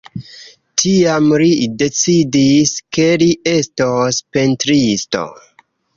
[0.83, 5.23] Tiam li decidis, ke li estos pentristo.